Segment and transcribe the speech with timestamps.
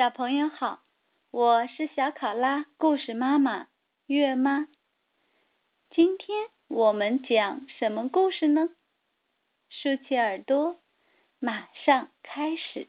[0.00, 0.80] 小朋友好，
[1.30, 3.68] 我是小考拉故事妈妈
[4.06, 4.66] 月妈。
[5.90, 8.70] 今天我们讲什么故事呢？
[9.68, 10.80] 竖起耳朵，
[11.38, 12.88] 马上开始。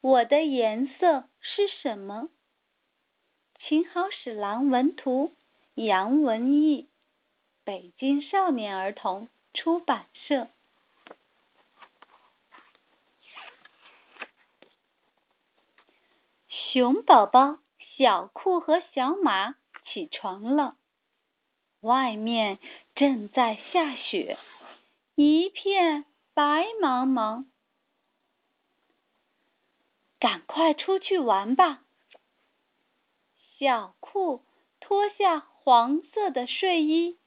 [0.00, 2.28] 我的颜色是什么？
[3.60, 5.32] 秦好史郎文图，
[5.74, 6.88] 杨文艺，
[7.62, 10.48] 北京少年儿童出版社。
[16.70, 17.60] 熊宝宝、
[17.96, 19.54] 小酷和小马
[19.86, 20.76] 起床了，
[21.80, 22.58] 外面
[22.94, 24.38] 正在下雪，
[25.14, 26.04] 一片
[26.34, 27.46] 白茫茫。
[30.18, 31.82] 赶快出去玩吧！
[33.58, 34.44] 小酷
[34.78, 37.18] 脱下黄色的睡衣，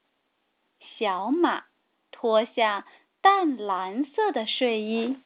[0.98, 1.64] 小马
[2.12, 2.86] 脱下
[3.20, 5.20] 淡蓝色的睡衣，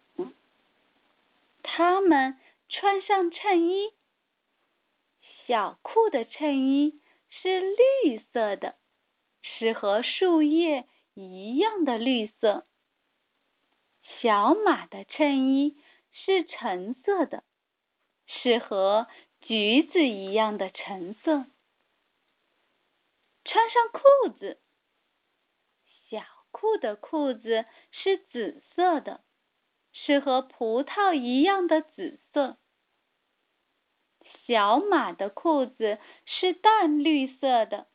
[1.62, 3.92] 他们穿上衬衣。
[5.46, 8.76] 小裤的衬衣是绿色的，
[9.42, 12.66] 是和树叶一样的绿色。
[14.20, 15.76] 小马的衬衣
[16.10, 17.44] 是橙色的，
[18.26, 19.06] 是和
[19.40, 21.46] 橘子一样的橙色。
[23.44, 24.60] 穿上裤子，
[26.10, 29.22] 小裤的裤子是紫色的，
[29.92, 32.58] 是和葡萄一样的紫色。
[34.46, 37.88] 小马的裤子是淡绿色的，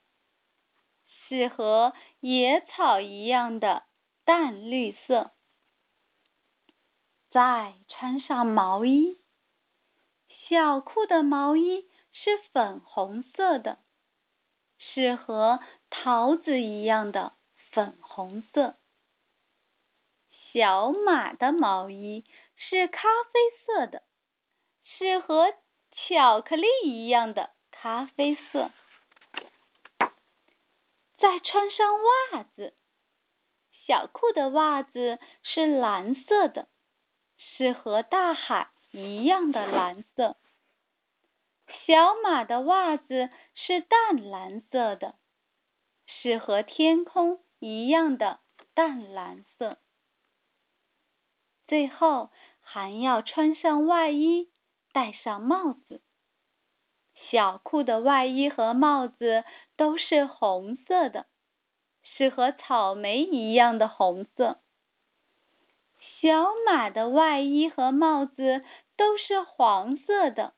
[1.08, 3.84] 是和野草一样的
[4.26, 5.32] 淡绿色。
[7.30, 9.18] 再穿上毛衣，
[10.50, 13.80] 小裤的毛衣是粉红色的，
[14.78, 17.32] 是和桃子一样的
[17.72, 18.76] 粉红色。
[20.52, 22.26] 小马的毛衣
[22.58, 24.04] 是咖啡色的，
[24.84, 25.54] 是和。
[26.08, 28.72] 巧克力一样的咖啡色，
[31.18, 31.94] 再穿上
[32.32, 32.76] 袜子。
[33.86, 36.68] 小兔的袜子是蓝色的，
[37.38, 40.38] 是和大海一样的蓝色。
[41.86, 45.16] 小马的袜子是淡蓝色的，
[46.06, 48.40] 是和天空一样的
[48.74, 49.78] 淡蓝色。
[51.68, 54.51] 最后还要穿上外衣。
[54.94, 56.02] 戴上帽子，
[57.30, 59.44] 小兔的外衣和帽子
[59.78, 61.28] 都是红色的，
[62.04, 64.60] 是和草莓一样的红色。
[66.20, 68.64] 小马的外衣和帽子
[68.96, 70.54] 都是黄色的，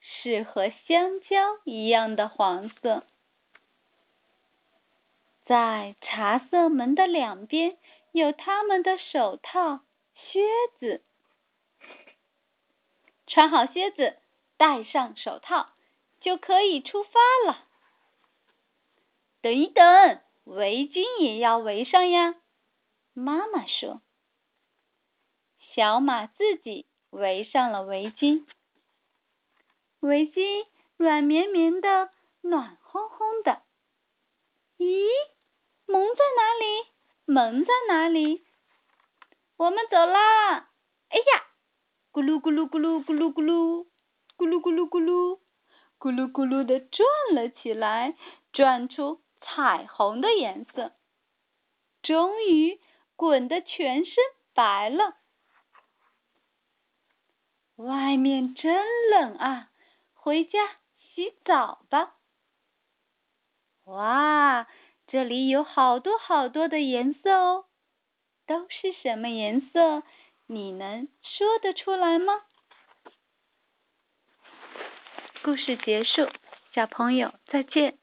[0.00, 3.04] 是和香蕉一样的黄色。
[5.46, 7.78] 在茶色门的两边
[8.12, 9.80] 有他们的手套、
[10.14, 10.40] 靴
[10.78, 11.02] 子。
[13.28, 14.18] 穿好靴子，
[14.56, 15.68] 戴上手套，
[16.20, 17.64] 就可以出发了。
[19.42, 22.34] 等一等，围巾也要围上呀。
[23.12, 24.02] 妈妈说。
[25.74, 28.46] 小马自己围上了围巾，
[30.00, 30.66] 围巾
[30.96, 32.10] 软绵绵的，
[32.40, 33.62] 暖烘烘的。
[34.78, 35.06] 咦，
[35.86, 36.86] 门在哪里？
[37.26, 38.44] 门在哪里？
[39.56, 40.70] 我们走啦！
[41.10, 41.47] 哎呀！
[42.10, 43.86] 咕噜咕噜咕噜咕噜咕噜，
[44.36, 45.38] 咕噜咕噜咕噜，
[45.98, 48.16] 咕噜咕噜的转了起来，
[48.52, 50.92] 转出彩虹的颜色，
[52.02, 52.80] 终于
[53.14, 54.14] 滚得全身
[54.54, 55.16] 白了。
[57.76, 59.70] 外面真冷啊，
[60.14, 60.58] 回家
[60.98, 62.16] 洗澡吧。
[63.84, 64.66] 哇，
[65.06, 67.66] 这里有好多好多的颜色哦，
[68.46, 70.02] 都是什么颜色？
[70.50, 72.32] 你能说得出来吗？
[75.44, 76.26] 故事结束，
[76.74, 77.97] 小朋友再见。